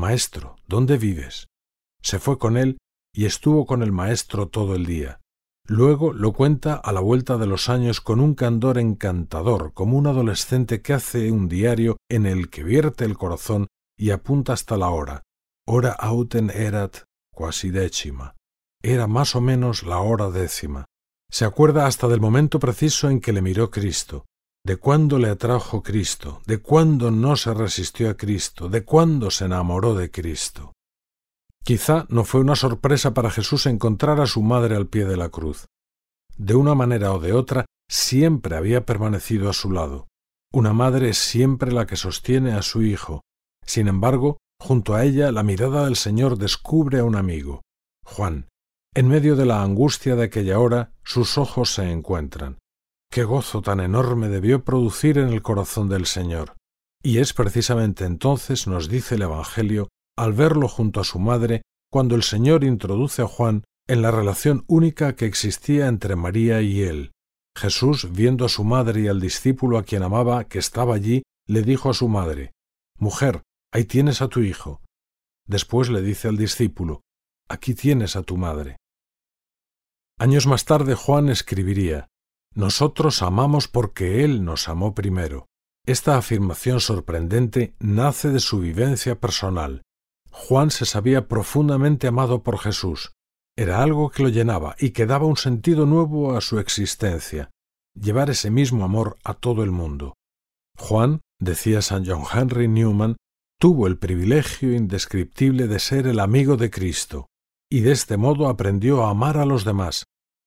Maestro, 0.00 0.56
¿dónde 0.66 0.96
vives? 0.96 1.48
Se 2.02 2.18
fue 2.18 2.38
con 2.38 2.56
él 2.56 2.78
y 3.14 3.26
estuvo 3.26 3.66
con 3.66 3.82
el 3.82 3.92
maestro 3.92 4.48
todo 4.48 4.74
el 4.74 4.86
día. 4.86 5.20
Luego 5.68 6.14
lo 6.14 6.32
cuenta 6.32 6.72
a 6.76 6.90
la 6.92 7.00
vuelta 7.00 7.36
de 7.36 7.46
los 7.46 7.68
años 7.68 8.00
con 8.00 8.18
un 8.18 8.34
candor 8.34 8.78
encantador, 8.78 9.74
como 9.74 9.98
un 9.98 10.06
adolescente 10.06 10.80
que 10.80 10.94
hace 10.94 11.30
un 11.30 11.50
diario 11.50 11.98
en 12.08 12.24
el 12.24 12.48
que 12.48 12.64
vierte 12.64 13.04
el 13.04 13.18
corazón 13.18 13.66
y 13.94 14.08
apunta 14.08 14.54
hasta 14.54 14.78
la 14.78 14.88
hora, 14.88 15.22
hora 15.68 15.92
auten 15.92 16.48
erat 16.48 17.00
quasi 17.30 17.68
décima. 17.68 18.36
Era 18.82 19.06
más 19.06 19.36
o 19.36 19.42
menos 19.42 19.82
la 19.82 19.98
hora 19.98 20.30
décima. 20.30 20.86
Se 21.30 21.44
acuerda 21.44 21.86
hasta 21.86 22.08
del 22.08 22.22
momento 22.22 22.58
preciso 22.58 23.10
en 23.10 23.20
que 23.20 23.34
le 23.34 23.42
miró 23.42 23.70
Cristo. 23.70 24.24
De 24.64 24.76
cuándo 24.76 25.18
le 25.18 25.30
atrajo 25.30 25.82
Cristo, 25.82 26.42
de 26.46 26.58
cuándo 26.58 27.10
no 27.10 27.36
se 27.36 27.54
resistió 27.54 28.10
a 28.10 28.14
Cristo, 28.14 28.68
de 28.68 28.84
cuándo 28.84 29.30
se 29.30 29.46
enamoró 29.46 29.94
de 29.94 30.10
Cristo. 30.10 30.72
Quizá 31.64 32.06
no 32.08 32.24
fue 32.24 32.40
una 32.40 32.56
sorpresa 32.56 33.14
para 33.14 33.30
Jesús 33.30 33.66
encontrar 33.66 34.20
a 34.20 34.26
su 34.26 34.42
madre 34.42 34.76
al 34.76 34.86
pie 34.86 35.04
de 35.04 35.16
la 35.16 35.28
cruz. 35.28 35.66
De 36.36 36.54
una 36.54 36.74
manera 36.74 37.12
o 37.12 37.20
de 37.20 37.32
otra, 37.32 37.66
siempre 37.88 38.56
había 38.56 38.86
permanecido 38.86 39.50
a 39.50 39.52
su 39.52 39.70
lado. 39.70 40.08
Una 40.52 40.72
madre 40.72 41.10
es 41.10 41.18
siempre 41.18 41.70
la 41.72 41.86
que 41.86 41.96
sostiene 41.96 42.52
a 42.52 42.62
su 42.62 42.82
hijo. 42.82 43.22
Sin 43.64 43.88
embargo, 43.88 44.38
junto 44.60 44.94
a 44.94 45.04
ella 45.04 45.32
la 45.32 45.42
mirada 45.42 45.84
del 45.84 45.96
Señor 45.96 46.38
descubre 46.38 47.00
a 47.00 47.04
un 47.04 47.16
amigo, 47.16 47.62
Juan. 48.04 48.48
En 48.94 49.08
medio 49.08 49.36
de 49.36 49.46
la 49.46 49.62
angustia 49.62 50.16
de 50.16 50.24
aquella 50.24 50.58
hora, 50.58 50.92
sus 51.04 51.38
ojos 51.38 51.74
se 51.74 51.90
encuentran. 51.90 52.58
Qué 53.12 53.24
gozo 53.24 53.60
tan 53.60 53.80
enorme 53.80 54.28
debió 54.28 54.64
producir 54.64 55.18
en 55.18 55.28
el 55.30 55.42
corazón 55.42 55.88
del 55.88 56.06
Señor. 56.06 56.56
Y 57.02 57.18
es 57.18 57.32
precisamente 57.32 58.04
entonces, 58.04 58.68
nos 58.68 58.88
dice 58.88 59.16
el 59.16 59.22
Evangelio, 59.22 59.88
al 60.16 60.32
verlo 60.32 60.68
junto 60.68 61.00
a 61.00 61.04
su 61.04 61.18
madre, 61.18 61.62
cuando 61.90 62.14
el 62.14 62.22
Señor 62.22 62.62
introduce 62.62 63.22
a 63.22 63.26
Juan 63.26 63.64
en 63.88 64.02
la 64.02 64.12
relación 64.12 64.64
única 64.68 65.16
que 65.16 65.26
existía 65.26 65.88
entre 65.88 66.14
María 66.14 66.62
y 66.62 66.82
él. 66.82 67.10
Jesús, 67.58 68.12
viendo 68.12 68.44
a 68.44 68.48
su 68.48 68.62
madre 68.62 69.00
y 69.00 69.08
al 69.08 69.20
discípulo 69.20 69.76
a 69.76 69.82
quien 69.82 70.04
amaba 70.04 70.44
que 70.44 70.60
estaba 70.60 70.94
allí, 70.94 71.24
le 71.48 71.62
dijo 71.62 71.90
a 71.90 71.94
su 71.94 72.06
madre, 72.06 72.52
Mujer, 72.96 73.42
ahí 73.72 73.86
tienes 73.86 74.22
a 74.22 74.28
tu 74.28 74.40
hijo. 74.40 74.82
Después 75.48 75.90
le 75.90 76.00
dice 76.00 76.28
al 76.28 76.36
discípulo, 76.36 77.00
Aquí 77.48 77.74
tienes 77.74 78.14
a 78.14 78.22
tu 78.22 78.36
madre. 78.36 78.76
Años 80.16 80.46
más 80.46 80.64
tarde 80.64 80.94
Juan 80.94 81.28
escribiría, 81.28 82.06
nosotros 82.54 83.22
amamos 83.22 83.68
porque 83.68 84.24
Él 84.24 84.44
nos 84.44 84.68
amó 84.68 84.94
primero. 84.94 85.46
Esta 85.86 86.16
afirmación 86.16 86.80
sorprendente 86.80 87.74
nace 87.78 88.30
de 88.30 88.40
su 88.40 88.60
vivencia 88.60 89.18
personal. 89.18 89.82
Juan 90.30 90.70
se 90.70 90.84
sabía 90.84 91.26
profundamente 91.26 92.06
amado 92.06 92.42
por 92.42 92.58
Jesús. 92.58 93.12
Era 93.56 93.82
algo 93.82 94.10
que 94.10 94.22
lo 94.22 94.28
llenaba 94.28 94.76
y 94.78 94.90
que 94.90 95.06
daba 95.06 95.26
un 95.26 95.36
sentido 95.36 95.86
nuevo 95.86 96.36
a 96.36 96.40
su 96.40 96.58
existencia, 96.58 97.50
llevar 97.94 98.30
ese 98.30 98.50
mismo 98.50 98.84
amor 98.84 99.18
a 99.24 99.34
todo 99.34 99.62
el 99.62 99.70
mundo. 99.70 100.14
Juan, 100.78 101.20
decía 101.40 101.82
San 101.82 102.06
John 102.06 102.24
Henry 102.32 102.68
Newman, 102.68 103.16
tuvo 103.60 103.86
el 103.86 103.98
privilegio 103.98 104.72
indescriptible 104.72 105.66
de 105.66 105.78
ser 105.78 106.06
el 106.06 106.20
amigo 106.20 106.56
de 106.56 106.70
Cristo, 106.70 107.26
y 107.70 107.80
de 107.80 107.92
este 107.92 108.16
modo 108.16 108.48
aprendió 108.48 109.04
a 109.04 109.10
amar 109.10 109.36
a 109.36 109.44
los 109.44 109.64
demás, 109.64 110.06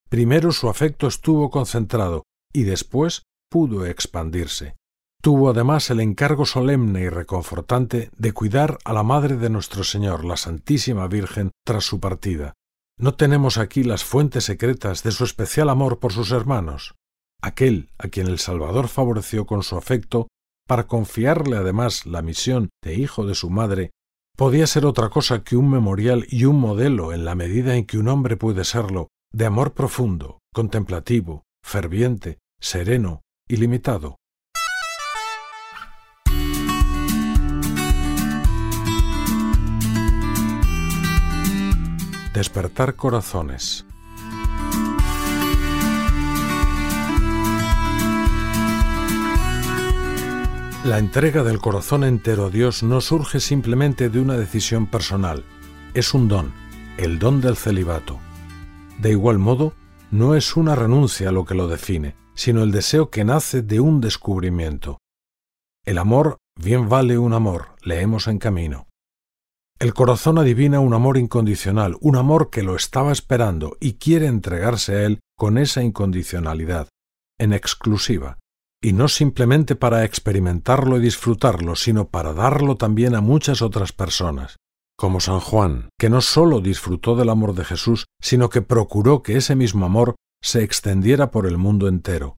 Primero 0.09 0.51
su 0.51 0.69
afecto 0.69 1.07
estuvo 1.07 1.49
concentrado 1.49 2.23
y 2.53 2.63
después 2.63 3.23
pudo 3.49 3.85
expandirse. 3.85 4.75
Tuvo 5.21 5.49
además 5.49 5.89
el 5.89 6.01
encargo 6.01 6.45
solemne 6.45 7.01
y 7.01 7.09
reconfortante 7.09 8.09
de 8.17 8.33
cuidar 8.33 8.77
a 8.83 8.93
la 8.93 9.03
Madre 9.03 9.37
de 9.37 9.49
nuestro 9.49 9.83
Señor, 9.83 10.25
la 10.25 10.35
Santísima 10.35 11.07
Virgen, 11.07 11.51
tras 11.65 11.85
su 11.85 11.99
partida. 11.99 12.53
No 12.99 13.15
tenemos 13.15 13.57
aquí 13.57 13.83
las 13.83 14.03
fuentes 14.03 14.43
secretas 14.43 15.01
de 15.01 15.11
su 15.11 15.23
especial 15.23 15.69
amor 15.69 15.99
por 15.99 16.11
sus 16.11 16.31
hermanos. 16.31 16.95
Aquel 17.41 17.89
a 17.97 18.09
quien 18.09 18.27
el 18.27 18.39
Salvador 18.39 18.89
favoreció 18.89 19.45
con 19.45 19.63
su 19.63 19.77
afecto, 19.77 20.27
para 20.67 20.87
confiarle 20.87 21.57
además 21.57 22.05
la 22.05 22.21
misión 22.21 22.69
de 22.83 22.95
hijo 22.95 23.25
de 23.25 23.35
su 23.35 23.49
madre, 23.49 23.91
podía 24.35 24.67
ser 24.67 24.85
otra 24.85 25.09
cosa 25.09 25.43
que 25.43 25.55
un 25.55 25.69
memorial 25.69 26.25
y 26.29 26.45
un 26.45 26.59
modelo 26.59 27.13
en 27.13 27.23
la 27.23 27.35
medida 27.35 27.75
en 27.75 27.85
que 27.85 27.97
un 27.97 28.09
hombre 28.09 28.35
puede 28.35 28.65
serlo 28.65 29.07
de 29.35 29.47
amor 29.47 29.73
profundo, 29.73 30.41
contemplativo, 30.53 31.43
ferviente, 31.63 32.37
sereno, 32.59 33.23
ilimitado. 33.47 34.17
Despertar 42.35 42.95
corazones. 42.95 43.87
La 50.85 50.99
entrega 50.99 51.43
del 51.43 51.57
corazón 51.57 52.03
entero 52.03 52.45
a 52.45 52.49
Dios 52.51 52.83
no 52.83 53.01
surge 53.01 53.39
simplemente 53.39 54.09
de 54.09 54.19
una 54.19 54.37
decisión 54.37 54.85
personal, 54.85 55.43
es 55.95 56.13
un 56.13 56.27
don, 56.27 56.53
el 56.97 57.17
don 57.17 57.41
del 57.41 57.57
celibato. 57.57 58.19
De 58.99 59.11
igual 59.11 59.39
modo, 59.39 59.73
no 60.11 60.35
es 60.35 60.55
una 60.55 60.75
renuncia 60.75 61.31
lo 61.31 61.45
que 61.45 61.55
lo 61.55 61.67
define, 61.67 62.15
sino 62.35 62.63
el 62.63 62.71
deseo 62.71 63.09
que 63.09 63.23
nace 63.23 63.61
de 63.61 63.79
un 63.79 63.99
descubrimiento. 63.99 64.99
El 65.85 65.97
amor 65.97 66.37
bien 66.55 66.87
vale 66.87 67.17
un 67.17 67.33
amor, 67.33 67.75
leemos 67.81 68.27
en 68.27 68.37
camino. 68.37 68.87
El 69.79 69.93
corazón 69.93 70.37
adivina 70.37 70.79
un 70.79 70.93
amor 70.93 71.17
incondicional, 71.17 71.97
un 71.99 72.15
amor 72.15 72.49
que 72.49 72.63
lo 72.63 72.75
estaba 72.75 73.11
esperando 73.11 73.75
y 73.79 73.93
quiere 73.93 74.27
entregarse 74.27 74.95
a 74.95 75.03
él 75.03 75.19
con 75.35 75.57
esa 75.57 75.83
incondicionalidad, 75.83 76.89
en 77.39 77.53
exclusiva, 77.53 78.37
y 78.81 78.93
no 78.93 79.07
simplemente 79.07 79.75
para 79.75 80.05
experimentarlo 80.05 80.97
y 80.97 81.01
disfrutarlo, 81.01 81.75
sino 81.75 82.07
para 82.07 82.33
darlo 82.33 82.77
también 82.77 83.15
a 83.15 83.21
muchas 83.21 83.61
otras 83.61 83.91
personas 83.91 84.57
como 84.97 85.19
San 85.19 85.39
Juan, 85.39 85.89
que 85.99 86.09
no 86.09 86.21
sólo 86.21 86.59
disfrutó 86.59 87.15
del 87.15 87.29
amor 87.29 87.55
de 87.55 87.65
Jesús, 87.65 88.05
sino 88.21 88.49
que 88.49 88.61
procuró 88.61 89.23
que 89.23 89.37
ese 89.37 89.55
mismo 89.55 89.85
amor 89.85 90.15
se 90.41 90.63
extendiera 90.63 91.31
por 91.31 91.47
el 91.47 91.57
mundo 91.57 91.87
entero. 91.87 92.37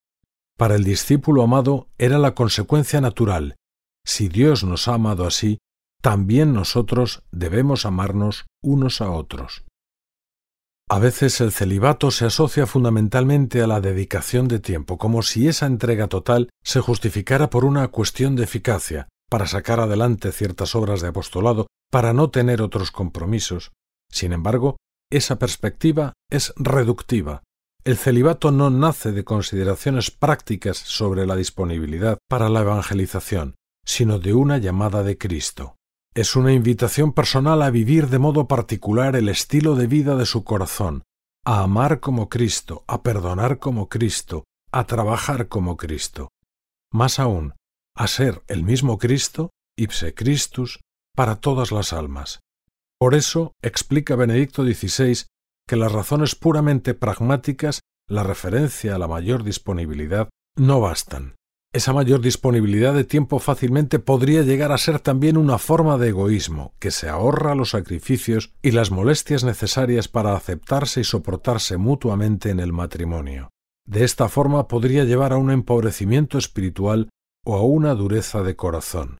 Para 0.57 0.75
el 0.75 0.83
discípulo 0.83 1.43
amado 1.43 1.89
era 1.97 2.17
la 2.17 2.33
consecuencia 2.33 3.01
natural. 3.01 3.55
Si 4.05 4.29
Dios 4.29 4.63
nos 4.63 4.87
ha 4.87 4.93
amado 4.93 5.25
así, 5.25 5.57
también 6.01 6.53
nosotros 6.53 7.23
debemos 7.31 7.85
amarnos 7.85 8.45
unos 8.63 9.01
a 9.01 9.09
otros. 9.09 9.65
A 10.87 10.99
veces 10.99 11.41
el 11.41 11.51
celibato 11.51 12.11
se 12.11 12.25
asocia 12.25 12.67
fundamentalmente 12.67 13.63
a 13.63 13.67
la 13.67 13.81
dedicación 13.81 14.47
de 14.47 14.59
tiempo, 14.59 14.99
como 14.99 15.23
si 15.23 15.47
esa 15.47 15.65
entrega 15.65 16.07
total 16.07 16.49
se 16.63 16.79
justificara 16.79 17.49
por 17.49 17.65
una 17.65 17.87
cuestión 17.87 18.35
de 18.35 18.43
eficacia, 18.43 19.09
para 19.27 19.47
sacar 19.47 19.79
adelante 19.79 20.31
ciertas 20.31 20.75
obras 20.75 21.01
de 21.01 21.07
apostolado 21.07 21.65
para 21.95 22.11
no 22.11 22.29
tener 22.29 22.61
otros 22.61 22.91
compromisos. 22.91 23.71
Sin 24.11 24.33
embargo, 24.33 24.75
esa 25.09 25.39
perspectiva 25.39 26.11
es 26.29 26.53
reductiva. 26.57 27.43
El 27.85 27.95
celibato 27.95 28.51
no 28.51 28.69
nace 28.69 29.13
de 29.13 29.23
consideraciones 29.23 30.11
prácticas 30.11 30.75
sobre 30.75 31.25
la 31.25 31.37
disponibilidad 31.37 32.17
para 32.27 32.49
la 32.49 32.59
evangelización, 32.59 33.55
sino 33.85 34.19
de 34.19 34.33
una 34.33 34.57
llamada 34.57 35.03
de 35.03 35.17
Cristo. 35.17 35.77
Es 36.13 36.35
una 36.35 36.51
invitación 36.51 37.13
personal 37.13 37.61
a 37.61 37.69
vivir 37.69 38.09
de 38.09 38.19
modo 38.19 38.45
particular 38.45 39.15
el 39.15 39.29
estilo 39.29 39.75
de 39.75 39.87
vida 39.87 40.17
de 40.17 40.25
su 40.25 40.43
corazón, 40.43 41.03
a 41.45 41.63
amar 41.63 42.01
como 42.01 42.27
Cristo, 42.27 42.83
a 42.87 43.03
perdonar 43.03 43.57
como 43.57 43.87
Cristo, 43.87 44.43
a 44.69 44.85
trabajar 44.85 45.47
como 45.47 45.77
Cristo. 45.77 46.27
Más 46.91 47.19
aún, 47.19 47.53
a 47.95 48.07
ser 48.07 48.43
el 48.49 48.63
mismo 48.63 48.97
Cristo, 48.97 49.51
ipse 49.77 50.13
Christus, 50.13 50.81
para 51.15 51.37
todas 51.37 51.71
las 51.71 51.93
almas. 51.93 52.41
Por 52.99 53.15
eso 53.15 53.53
explica 53.61 54.15
Benedicto 54.15 54.63
XVI 54.63 55.25
que 55.67 55.75
las 55.75 55.91
razones 55.91 56.35
puramente 56.35 56.93
pragmáticas, 56.93 57.81
la 58.07 58.23
referencia 58.23 58.95
a 58.95 58.99
la 58.99 59.07
mayor 59.07 59.43
disponibilidad, 59.43 60.29
no 60.55 60.79
bastan. 60.79 61.35
Esa 61.73 61.91
mayor 61.91 62.21
disponibilidad 62.21 62.93
de 62.93 63.03
tiempo 63.03 63.39
fácilmente 63.39 63.99
podría 63.99 64.43
llegar 64.43 64.71
a 64.71 64.77
ser 64.77 65.01
también 65.01 65.35
una 65.35 65.57
forma 65.57 65.97
de 65.97 66.07
egoísmo, 66.07 66.73
que 66.79 66.89
se 66.89 67.09
ahorra 67.09 67.53
los 67.53 67.71
sacrificios 67.71 68.53
y 68.61 68.71
las 68.71 68.91
molestias 68.91 69.43
necesarias 69.43 70.07
para 70.07 70.37
aceptarse 70.37 71.01
y 71.01 71.03
soportarse 71.03 71.75
mutuamente 71.75 72.49
en 72.49 72.61
el 72.61 72.71
matrimonio. 72.71 73.49
De 73.85 74.05
esta 74.05 74.29
forma 74.29 74.69
podría 74.69 75.03
llevar 75.03 75.33
a 75.33 75.37
un 75.37 75.51
empobrecimiento 75.51 76.37
espiritual 76.37 77.09
o 77.43 77.57
a 77.57 77.63
una 77.63 77.93
dureza 77.93 78.41
de 78.41 78.55
corazón. 78.55 79.17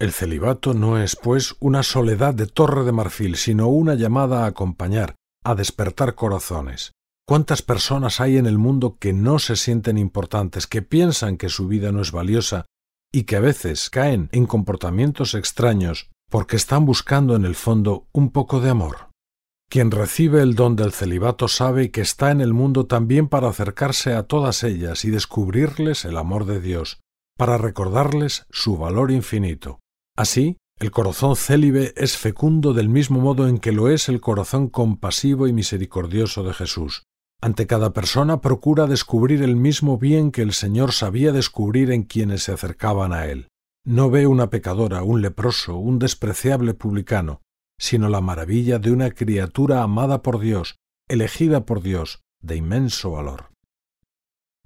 El 0.00 0.12
celibato 0.12 0.74
no 0.74 0.96
es, 0.96 1.16
pues, 1.16 1.56
una 1.58 1.82
soledad 1.82 2.32
de 2.32 2.46
torre 2.46 2.84
de 2.84 2.92
marfil, 2.92 3.34
sino 3.34 3.66
una 3.66 3.94
llamada 3.94 4.44
a 4.44 4.46
acompañar, 4.46 5.16
a 5.42 5.56
despertar 5.56 6.14
corazones. 6.14 6.92
¿Cuántas 7.26 7.62
personas 7.62 8.20
hay 8.20 8.36
en 8.36 8.46
el 8.46 8.58
mundo 8.58 8.96
que 9.00 9.12
no 9.12 9.40
se 9.40 9.56
sienten 9.56 9.98
importantes, 9.98 10.68
que 10.68 10.82
piensan 10.82 11.36
que 11.36 11.48
su 11.48 11.66
vida 11.66 11.90
no 11.90 12.00
es 12.00 12.12
valiosa 12.12 12.64
y 13.12 13.24
que 13.24 13.34
a 13.34 13.40
veces 13.40 13.90
caen 13.90 14.28
en 14.30 14.46
comportamientos 14.46 15.34
extraños 15.34 16.10
porque 16.30 16.54
están 16.54 16.84
buscando 16.84 17.34
en 17.34 17.44
el 17.44 17.56
fondo 17.56 18.06
un 18.12 18.30
poco 18.30 18.60
de 18.60 18.70
amor? 18.70 19.10
Quien 19.68 19.90
recibe 19.90 20.42
el 20.42 20.54
don 20.54 20.76
del 20.76 20.92
celibato 20.92 21.48
sabe 21.48 21.90
que 21.90 22.02
está 22.02 22.30
en 22.30 22.40
el 22.40 22.54
mundo 22.54 22.86
también 22.86 23.26
para 23.26 23.48
acercarse 23.48 24.14
a 24.14 24.22
todas 24.22 24.62
ellas 24.62 25.04
y 25.04 25.10
descubrirles 25.10 26.04
el 26.04 26.16
amor 26.16 26.44
de 26.44 26.60
Dios, 26.60 27.00
para 27.36 27.58
recordarles 27.58 28.46
su 28.50 28.78
valor 28.78 29.10
infinito. 29.10 29.80
Así, 30.18 30.56
el 30.80 30.90
corazón 30.90 31.36
célibe 31.36 31.94
es 31.96 32.16
fecundo 32.16 32.74
del 32.74 32.88
mismo 32.88 33.20
modo 33.20 33.46
en 33.46 33.58
que 33.58 33.70
lo 33.70 33.88
es 33.88 34.08
el 34.08 34.20
corazón 34.20 34.68
compasivo 34.68 35.46
y 35.46 35.52
misericordioso 35.52 36.42
de 36.42 36.52
Jesús. 36.54 37.04
Ante 37.40 37.68
cada 37.68 37.92
persona 37.92 38.40
procura 38.40 38.88
descubrir 38.88 39.44
el 39.44 39.54
mismo 39.54 39.96
bien 39.96 40.32
que 40.32 40.42
el 40.42 40.54
Señor 40.54 40.90
sabía 40.90 41.30
descubrir 41.30 41.92
en 41.92 42.02
quienes 42.02 42.42
se 42.42 42.50
acercaban 42.50 43.12
a 43.12 43.26
Él. 43.26 43.46
No 43.84 44.10
ve 44.10 44.26
una 44.26 44.50
pecadora, 44.50 45.04
un 45.04 45.22
leproso, 45.22 45.76
un 45.76 46.00
despreciable 46.00 46.74
publicano, 46.74 47.40
sino 47.78 48.08
la 48.08 48.20
maravilla 48.20 48.80
de 48.80 48.90
una 48.90 49.12
criatura 49.12 49.84
amada 49.84 50.22
por 50.22 50.40
Dios, 50.40 50.78
elegida 51.06 51.64
por 51.64 51.80
Dios, 51.80 52.22
de 52.42 52.56
inmenso 52.56 53.12
valor. 53.12 53.52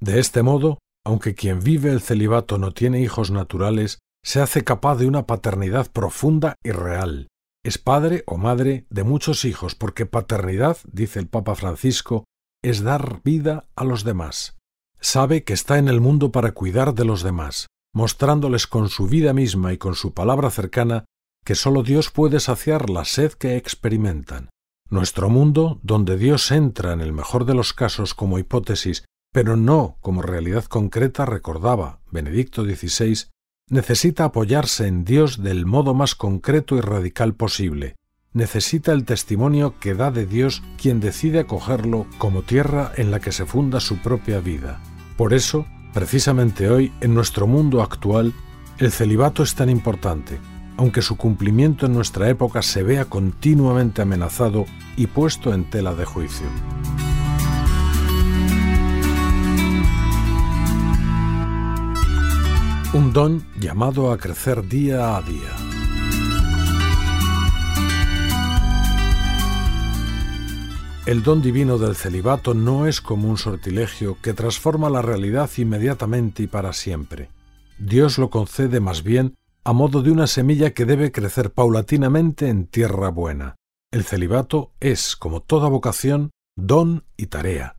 De 0.01 0.19
este 0.19 0.43
modo, 0.43 0.79
aunque 1.05 1.35
quien 1.35 1.61
vive 1.61 1.91
el 1.91 2.01
celibato 2.01 2.57
no 2.57 2.73
tiene 2.73 3.03
hijos 3.03 3.31
naturales, 3.31 3.99
se 4.25 4.41
hace 4.41 4.65
capaz 4.65 4.97
de 4.97 5.07
una 5.07 5.27
paternidad 5.27 5.91
profunda 5.91 6.57
y 6.63 6.71
real. 6.71 7.29
Es 7.65 7.79
padre 7.79 8.25
o 8.27 8.39
madre 8.39 8.87
de 8.91 9.05
muchos 9.05 9.45
hijos, 9.45 9.75
porque 9.75 10.07
paternidad, 10.07 10.79
dice 10.91 11.19
el 11.19 11.29
Papa 11.29 11.55
Francisco, 11.55 12.25
es 12.63 12.83
dar 12.83 13.23
vida 13.23 13.67
a 13.77 13.85
los 13.85 14.05
demás. 14.05 14.57
Sabe 15.01 15.45
que 15.45 15.53
está 15.53 15.79
en 15.79 15.89
el 15.89 16.01
mundo 16.01 16.31
para 16.31 16.53
cuidar 16.53 16.95
de 16.95 17.05
los 17.05 17.23
demás, 17.23 17.67
mostrándoles 17.93 18.67
con 18.67 18.89
su 18.89 19.07
vida 19.07 19.33
misma 19.33 19.73
y 19.73 19.79
con 19.79 19.95
su 19.95 20.15
palabra 20.15 20.51
cercana 20.51 21.05
que 21.45 21.57
sólo 21.57 21.83
Dios 21.83 22.11
puede 22.11 22.39
saciar 22.39 22.89
la 22.89 23.05
sed 23.05 23.33
que 23.33 23.57
experimentan. 23.57 24.51
Nuestro 24.89 25.29
mundo, 25.29 25.81
donde 25.83 26.17
Dios 26.17 26.51
entra 26.53 26.93
en 26.93 27.01
el 27.01 27.13
mejor 27.13 27.47
de 27.47 27.55
los 27.55 27.73
casos 27.73 28.15
como 28.15 28.39
hipótesis, 28.39 29.05
pero 29.33 29.57
no 29.57 29.97
como 30.01 30.23
realidad 30.23 30.65
concreta, 30.65 31.27
recordaba 31.27 32.01
Benedicto 32.11 32.65
XVI, 32.65 33.31
necesita 33.73 34.25
apoyarse 34.25 34.87
en 34.87 35.03
Dios 35.03 35.43
del 35.43 35.65
modo 35.65 35.95
más 35.95 36.15
concreto 36.15 36.77
y 36.77 36.83
radical 36.83 37.35
posible. 37.35 37.97
Necesita 38.35 38.93
el 38.93 39.07
testimonio 39.07 39.79
que 39.81 39.95
da 39.95 40.11
de 40.11 40.27
Dios 40.27 40.63
quien 40.77 41.01
decide 41.01 41.41
acogerlo 41.41 42.07
como 42.19 42.43
tierra 42.43 42.93
en 42.97 43.11
la 43.11 43.19
que 43.19 43.33
se 43.33 43.47
funda 43.47 43.81
su 43.81 43.97
propia 43.97 44.41
vida. 44.41 44.83
Por 45.17 45.33
eso, 45.33 45.65
precisamente 45.95 46.69
hoy, 46.69 46.93
en 47.01 47.15
nuestro 47.15 47.47
mundo 47.47 47.81
actual, 47.81 48.35
el 48.77 48.93
celibato 48.93 49.43
es 49.43 49.55
tan 49.55 49.71
importante, 49.71 50.39
aunque 50.77 51.01
su 51.01 51.17
cumplimiento 51.17 51.87
en 51.87 51.95
nuestra 51.95 52.29
época 52.29 52.61
se 52.61 52.83
vea 52.83 53.07
continuamente 53.07 54.03
amenazado 54.03 54.67
y 54.99 55.07
puesto 55.07 55.55
en 55.55 55.71
tela 55.71 55.95
de 55.95 56.05
juicio. 56.05 56.47
Un 62.95 63.11
don 63.15 63.43
llamado 63.59 64.13
a 64.13 64.19
crecer 64.19 64.69
día 64.69 65.17
a 65.17 65.23
día. 65.23 65.57
El 71.07 71.23
don 71.23 71.41
divino 71.41 71.79
del 71.79 71.97
celibato 71.97 72.53
no 72.53 72.87
es 72.87 73.01
como 73.01 73.31
un 73.31 73.39
sortilegio 73.39 74.19
que 74.21 74.35
transforma 74.35 74.91
la 74.91 75.01
realidad 75.01 75.49
inmediatamente 75.57 76.43
y 76.43 76.49
para 76.49 76.75
siempre. 76.75 77.31
Dios 77.79 78.19
lo 78.19 78.29
concede 78.29 78.79
más 78.81 79.03
bien 79.03 79.37
a 79.65 79.73
modo 79.73 80.03
de 80.03 80.11
una 80.11 80.27
semilla 80.27 80.75
que 80.75 80.85
debe 80.85 81.13
crecer 81.13 81.51
paulatinamente 81.51 82.49
en 82.49 82.67
tierra 82.67 83.09
buena. 83.09 83.57
El 83.91 84.05
celibato 84.05 84.71
es, 84.81 85.17
como 85.17 85.41
toda 85.41 85.71
vocación, 85.71 86.31
don 86.57 87.05
y 87.17 87.29
tarea. 87.29 87.75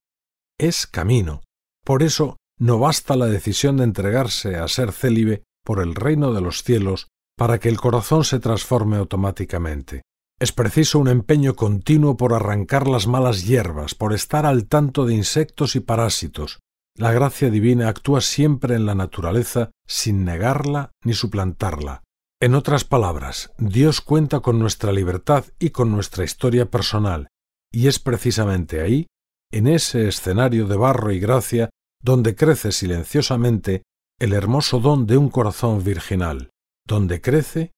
Es 0.58 0.88
camino. 0.88 1.42
Por 1.86 2.02
eso 2.02 2.38
no 2.64 2.80
basta 2.80 3.18
la 3.18 3.26
decisión 3.26 3.76
de 3.76 3.84
entregarse 3.84 4.56
a 4.56 4.66
ser 4.70 4.94
célibe 4.94 5.44
por 5.66 5.82
el 5.82 5.96
reino 5.96 6.32
de 6.32 6.40
los 6.40 6.64
cielos 6.64 7.08
para 7.38 7.60
que 7.60 7.68
el 7.68 7.78
corazón 7.78 8.24
se 8.24 8.40
transforme 8.40 8.96
automáticamente. 8.96 10.04
Es 10.40 10.54
preciso 10.54 11.00
un 11.00 11.10
empeño 11.10 11.56
continuo 11.56 12.16
por 12.16 12.34
arrancar 12.34 12.88
las 12.88 13.06
malas 13.06 13.46
hierbas, 13.46 13.96
por 13.96 14.14
estar 14.14 14.46
al 14.46 14.68
tanto 14.68 15.06
de 15.06 15.14
insectos 15.14 15.76
y 15.76 15.82
parásitos, 15.82 16.60
la 16.96 17.12
gracia 17.12 17.50
divina 17.50 17.90
actúa 17.90 18.22
siempre 18.22 18.76
en 18.76 18.86
la 18.86 18.96
naturaleza 18.96 19.72
sin 19.86 20.24
negarla 20.24 20.92
ni 21.04 21.14
suplantarla. 21.14 22.04
En 22.40 22.56
otras 22.56 22.86
palabras, 22.86 23.52
Dios 23.58 24.00
cuenta 24.00 24.40
con 24.40 24.58
nuestra 24.58 24.94
libertad 24.94 25.44
y 25.60 25.72
con 25.72 25.92
nuestra 25.92 26.24
historia 26.24 26.70
personal, 26.70 27.28
y 27.74 27.88
es 27.88 28.00
precisamente 28.00 28.80
ahí, 28.80 29.08
en 29.52 29.68
ese 29.68 30.08
escenario 30.08 30.66
de 30.68 30.78
barro 30.78 31.12
y 31.12 31.20
gracia, 31.20 31.70
donde 32.04 32.36
crece 32.36 32.72
silenciosamente 32.72 33.84
el 34.20 34.34
hermoso 34.34 34.80
don 34.80 35.08
de 35.08 35.18
un 35.18 35.30
corazón 35.30 35.84
virginal, 35.84 36.52
donde 36.86 37.22
crece 37.22 37.72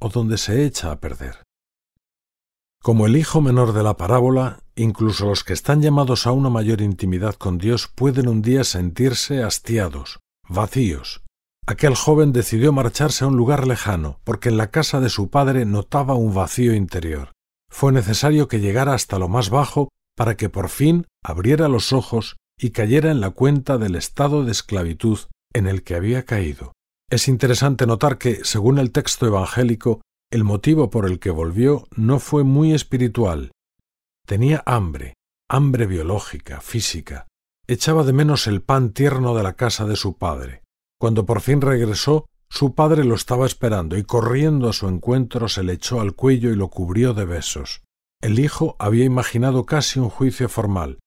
o 0.00 0.08
donde 0.08 0.38
se 0.38 0.64
echa 0.64 0.90
a 0.90 0.98
perder. 0.98 1.42
Como 2.82 3.06
el 3.06 3.16
hijo 3.16 3.40
menor 3.40 3.72
de 3.72 3.82
la 3.82 3.96
parábola, 3.96 4.60
incluso 4.74 5.26
los 5.26 5.44
que 5.44 5.52
están 5.52 5.82
llamados 5.82 6.26
a 6.26 6.32
una 6.32 6.50
mayor 6.50 6.80
intimidad 6.80 7.34
con 7.34 7.58
Dios 7.58 7.88
pueden 7.94 8.28
un 8.28 8.42
día 8.42 8.64
sentirse 8.64 9.42
hastiados, 9.42 10.20
vacíos. 10.48 11.22
Aquel 11.66 11.96
joven 11.96 12.32
decidió 12.32 12.72
marcharse 12.72 13.24
a 13.24 13.28
un 13.28 13.36
lugar 13.36 13.66
lejano, 13.66 14.20
porque 14.24 14.48
en 14.50 14.56
la 14.56 14.70
casa 14.70 15.00
de 15.00 15.08
su 15.08 15.30
padre 15.30 15.64
notaba 15.64 16.14
un 16.14 16.32
vacío 16.32 16.74
interior. 16.74 17.32
Fue 17.68 17.92
necesario 17.92 18.46
que 18.46 18.60
llegara 18.60 18.94
hasta 18.94 19.18
lo 19.18 19.28
más 19.28 19.50
bajo 19.50 19.88
para 20.16 20.36
que 20.36 20.48
por 20.48 20.68
fin 20.68 21.06
abriera 21.24 21.68
los 21.68 21.92
ojos 21.92 22.36
y 22.58 22.70
cayera 22.70 23.10
en 23.10 23.20
la 23.20 23.30
cuenta 23.30 23.78
del 23.78 23.96
estado 23.96 24.44
de 24.44 24.52
esclavitud 24.52 25.18
en 25.52 25.66
el 25.66 25.82
que 25.82 25.94
había 25.94 26.24
caído. 26.24 26.72
Es 27.10 27.28
interesante 27.28 27.86
notar 27.86 28.18
que, 28.18 28.44
según 28.44 28.78
el 28.78 28.90
texto 28.90 29.26
evangélico, 29.26 30.00
el 30.30 30.42
motivo 30.42 30.90
por 30.90 31.06
el 31.06 31.20
que 31.20 31.30
volvió 31.30 31.86
no 31.94 32.18
fue 32.18 32.42
muy 32.42 32.72
espiritual. 32.74 33.52
Tenía 34.26 34.62
hambre, 34.66 35.14
hambre 35.48 35.86
biológica, 35.86 36.60
física. 36.60 37.28
Echaba 37.68 38.02
de 38.04 38.12
menos 38.12 38.46
el 38.46 38.62
pan 38.62 38.90
tierno 38.92 39.36
de 39.36 39.42
la 39.42 39.52
casa 39.52 39.86
de 39.86 39.96
su 39.96 40.16
padre. 40.16 40.62
Cuando 40.98 41.26
por 41.26 41.40
fin 41.40 41.60
regresó, 41.60 42.26
su 42.48 42.74
padre 42.74 43.04
lo 43.04 43.14
estaba 43.14 43.46
esperando 43.46 43.96
y 43.96 44.04
corriendo 44.04 44.68
a 44.68 44.72
su 44.72 44.88
encuentro 44.88 45.48
se 45.48 45.62
le 45.62 45.74
echó 45.74 46.00
al 46.00 46.14
cuello 46.14 46.50
y 46.50 46.56
lo 46.56 46.68
cubrió 46.68 47.12
de 47.12 47.24
besos. 47.24 47.82
El 48.20 48.38
hijo 48.38 48.76
había 48.78 49.04
imaginado 49.04 49.66
casi 49.66 50.00
un 50.00 50.08
juicio 50.08 50.48
formal. 50.48 50.98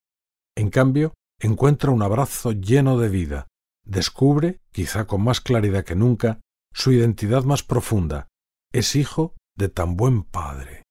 En 0.55 0.69
cambio, 0.69 1.13
encuentra 1.39 1.91
un 1.91 2.01
abrazo 2.01 2.51
lleno 2.51 2.97
de 2.97 3.09
vida. 3.09 3.47
Descubre, 3.85 4.59
quizá 4.71 5.05
con 5.05 5.23
más 5.23 5.41
claridad 5.41 5.83
que 5.83 5.95
nunca, 5.95 6.39
su 6.73 6.91
identidad 6.91 7.43
más 7.43 7.63
profunda, 7.63 8.27
es 8.71 8.95
hijo 8.95 9.35
de 9.57 9.69
tan 9.69 9.97
buen 9.97 10.23
padre. 10.23 10.83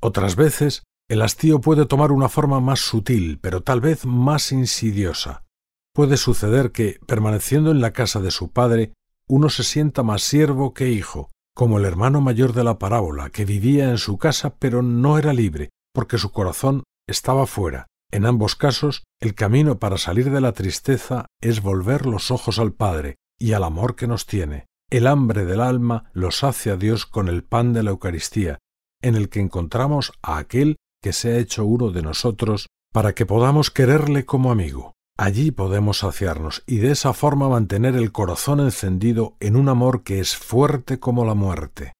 Otras 0.00 0.36
veces, 0.36 0.82
el 1.08 1.22
hastío 1.22 1.60
puede 1.60 1.86
tomar 1.86 2.12
una 2.12 2.28
forma 2.28 2.60
más 2.60 2.80
sutil, 2.80 3.38
pero 3.40 3.62
tal 3.62 3.80
vez 3.80 4.06
más 4.06 4.52
insidiosa. 4.52 5.44
Puede 5.92 6.16
suceder 6.16 6.70
que, 6.70 7.00
permaneciendo 7.06 7.72
en 7.72 7.80
la 7.80 7.92
casa 7.92 8.20
de 8.20 8.30
su 8.30 8.52
padre, 8.52 8.94
uno 9.26 9.48
se 9.48 9.64
sienta 9.64 10.02
más 10.02 10.22
siervo 10.22 10.72
que 10.72 10.90
hijo, 10.90 11.30
como 11.54 11.78
el 11.78 11.84
hermano 11.84 12.20
mayor 12.20 12.52
de 12.52 12.64
la 12.64 12.78
parábola, 12.78 13.30
que 13.30 13.44
vivía 13.44 13.90
en 13.90 13.98
su 13.98 14.16
casa 14.16 14.56
pero 14.56 14.82
no 14.82 15.18
era 15.18 15.32
libre, 15.32 15.70
porque 15.92 16.16
su 16.16 16.30
corazón 16.30 16.84
estaba 17.08 17.46
fuera. 17.46 17.86
En 18.12 18.26
ambos 18.26 18.56
casos, 18.56 19.04
el 19.20 19.34
camino 19.34 19.78
para 19.78 19.96
salir 19.96 20.30
de 20.30 20.40
la 20.40 20.52
tristeza 20.52 21.26
es 21.40 21.62
volver 21.62 22.06
los 22.06 22.30
ojos 22.30 22.58
al 22.58 22.72
Padre 22.72 23.16
y 23.38 23.52
al 23.52 23.62
amor 23.62 23.94
que 23.94 24.08
nos 24.08 24.26
tiene. 24.26 24.66
El 24.90 25.06
hambre 25.06 25.44
del 25.44 25.60
alma 25.60 26.10
lo 26.12 26.32
sacia 26.32 26.76
Dios 26.76 27.06
con 27.06 27.28
el 27.28 27.44
pan 27.44 27.72
de 27.72 27.84
la 27.84 27.90
Eucaristía, 27.90 28.58
en 29.00 29.14
el 29.14 29.28
que 29.28 29.38
encontramos 29.38 30.12
a 30.22 30.38
aquel 30.38 30.76
que 31.00 31.12
se 31.12 31.32
ha 31.32 31.38
hecho 31.38 31.64
uno 31.64 31.90
de 31.92 32.02
nosotros 32.02 32.66
para 32.92 33.14
que 33.14 33.26
podamos 33.26 33.70
quererle 33.70 34.26
como 34.26 34.50
amigo. 34.50 34.94
Allí 35.16 35.52
podemos 35.52 35.98
saciarnos 35.98 36.64
y 36.66 36.78
de 36.78 36.90
esa 36.90 37.12
forma 37.12 37.48
mantener 37.48 37.94
el 37.94 38.10
corazón 38.10 38.58
encendido 38.58 39.36
en 39.38 39.54
un 39.54 39.68
amor 39.68 40.02
que 40.02 40.18
es 40.18 40.36
fuerte 40.36 40.98
como 40.98 41.24
la 41.24 41.34
muerte. 41.34 41.92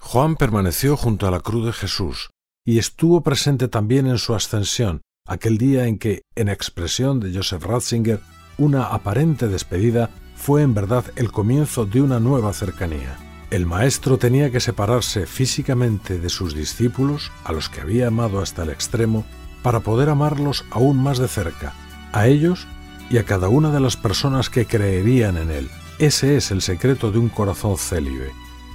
Juan 0.00 0.34
permaneció 0.34 0.96
junto 0.96 1.28
a 1.28 1.30
la 1.30 1.40
cruz 1.40 1.66
de 1.66 1.72
Jesús 1.72 2.30
y 2.66 2.80
estuvo 2.80 3.22
presente 3.22 3.68
también 3.68 4.08
en 4.08 4.18
su 4.18 4.34
ascensión, 4.34 5.00
aquel 5.24 5.56
día 5.56 5.86
en 5.86 5.98
que, 5.98 6.22
en 6.34 6.48
expresión 6.48 7.20
de 7.20 7.32
Joseph 7.32 7.62
Ratzinger, 7.62 8.20
una 8.58 8.86
aparente 8.86 9.46
despedida 9.46 10.10
fue 10.34 10.62
en 10.62 10.74
verdad 10.74 11.04
el 11.14 11.30
comienzo 11.30 11.86
de 11.86 12.02
una 12.02 12.18
nueva 12.18 12.52
cercanía. 12.52 13.16
El 13.50 13.66
maestro 13.66 14.18
tenía 14.18 14.50
que 14.50 14.58
separarse 14.58 15.26
físicamente 15.26 16.18
de 16.18 16.28
sus 16.28 16.56
discípulos, 16.56 17.30
a 17.44 17.52
los 17.52 17.68
que 17.68 17.80
había 17.80 18.08
amado 18.08 18.40
hasta 18.40 18.64
el 18.64 18.70
extremo, 18.70 19.24
para 19.62 19.80
poder 19.80 20.10
amarlos 20.10 20.64
aún 20.70 21.00
más 21.00 21.18
de 21.18 21.28
cerca, 21.28 21.72
a 22.12 22.26
ellos 22.26 22.66
y 23.08 23.18
a 23.18 23.24
cada 23.24 23.48
una 23.48 23.70
de 23.70 23.78
las 23.78 23.96
personas 23.96 24.50
que 24.50 24.66
creerían 24.66 25.36
en 25.36 25.52
él. 25.52 25.70
Ese 26.00 26.36
es 26.36 26.50
el 26.50 26.60
secreto 26.62 27.12
de 27.12 27.18
un 27.18 27.28
corazón 27.28 27.78
célibe, 27.78 28.32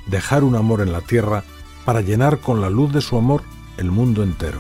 dejar 0.08 0.46
un 0.46 0.56
amor 0.56 0.80
en 0.80 0.94
la 0.94 1.02
tierra 1.02 1.44
para 1.84 2.00
llenar 2.00 2.40
con 2.40 2.62
la 2.62 2.70
luz 2.70 2.94
de 2.94 3.02
su 3.02 3.18
amor 3.18 3.44
el 3.78 3.92
mundo 3.92 4.24
entero. 4.24 4.60